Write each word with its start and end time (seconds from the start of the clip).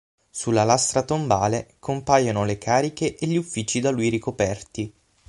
Sulla 0.31 0.63
lastra 0.63 1.03
tombale, 1.03 1.75
compaiono 1.77 2.43
le 2.43 2.57
cariche 2.57 3.15
e 3.15 3.27
gli 3.27 3.35
uffici 3.37 3.79
da 3.79 3.91
lui 3.91 4.09
ricoperti. 4.09 4.91